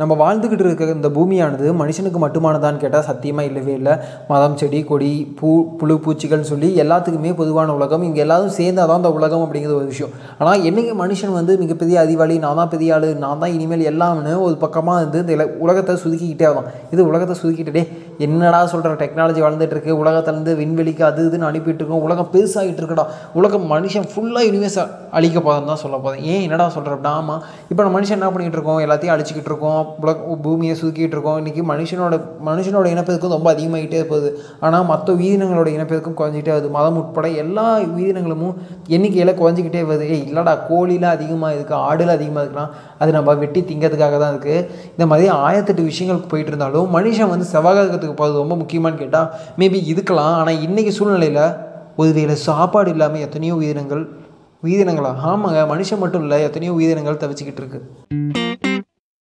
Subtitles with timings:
[0.00, 3.94] நம்ம வாழ்ந்துக்கிட்டு இருக்க இந்த பூமியானது மனுஷனுக்கு மட்டுமானதான்னு கேட்டால் சத்தியமாக இல்லவே இல்லை.
[4.30, 5.08] மதம் செடி கொடி
[5.38, 8.04] பூ புழு பூச்சிகள்னு சொல்லி எல்லாத்துக்குமே பொதுவான உலகம்.
[8.08, 10.12] இங்கே எல்லாரும் சேர்ந்தாதான் தான் அந்த உலகம் அப்படிங்கிறது ஒரு விஷயம்.
[10.40, 14.58] ஆனால் என்னைக்கு மனுஷன் வந்து மிகப்பெரிய அறிவாளி நான் தான் பெரிய ஆள் நான் தான் இனிமேல் எல்லாம்னு ஒரு
[14.64, 17.84] பக்கமாக வந்து இந்த உலகத்தை சுதுக்கிக்கிட்டே ஆகும் இது உலகத்தை சுதுக்கிட்டே
[18.26, 19.94] என்னடா சொல்கிற டெக்னாலஜி வளர்ந்துட்டு இருக்கு.
[20.02, 22.04] உலகத்துலேருந்து விண்வெளிக்கு அது இதுன்னு அனுப்பிட்டு இருக்கோம்.
[22.08, 23.06] உலகம் பெருசாகிட்டு இருக்கடா.
[23.40, 24.80] உலகம் மனுஷன் ஃபுல்லாக யூனிவர்ஸ்
[25.16, 28.80] அழிக்க போதும் தான் சொல்ல போதும் ஏன் என்னடா சொல்கிற ஆமாம் இப்போ நம்ம மனுஷன் என்ன பண்ணிகிட்டு இருக்கோம்?
[28.86, 29.84] எல்லாத்தையும் அழிச்சிக்கிட்டு இருக்கோம்.
[30.02, 31.38] உலக பூமியை சுதுக்கிட்டு இருக்கோம்.
[31.40, 32.16] இன்றைக்கி மனுஷனோட
[32.48, 34.30] மனுஷனோட இனப்பெருக்கம் ரொம்ப அதிகமாகிட்டே போகுது.
[34.64, 36.70] ஆனால் மற்ற உயிரினங்களோட இனப்பெருக்கம் குறைஞ்சிட்டே வருது.
[36.78, 38.44] மதம் உட்பட எல்லா உயிரினங்களும்
[38.96, 40.06] எண்ணிக்கையில் குறைஞ்சிக்கிட்டே வருது.
[40.16, 42.66] ஏய் இல்லைடா கோழிலாம் அதிகமாக இருக்குது ஆடுலாம் அதிகமாக இருக்குன்னா
[43.00, 44.58] அது நம்ம வெட்டி திங்கிறதுக்காக தான் இருக்குது
[44.94, 49.28] இந்த மாதிரி ஆயிரத்தெட்டு விஷயங்கள் போயிட்டு இருந்தாலும் மனுஷன் வந்து செவ்வாய்க்கிரகத்துக்கு போகிறது ரொம்ப முக்கியமானு கேட்டால்
[49.62, 51.42] மேபி இதுக்கலாம் ஆனால் இன்றைக்கி சூழ்நிலையில்
[52.02, 54.04] ஒருவேளை சாப்பாடு இல்லாமல் எத்தனையோ உயிரினங்கள்
[54.66, 55.12] உயிரினங்களா?
[55.30, 58.45] ஆமாங்க மனுஷன் மட்டும் இல்லை எத்தனையோ உயிரினங்கள் தவிச்சிக்கிட்டு இருக்குது